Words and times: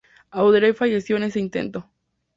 Audrey 0.31 0.73
falleció 0.73 1.15
en 1.17 1.21
este 1.25 1.39
intento. 1.39 1.87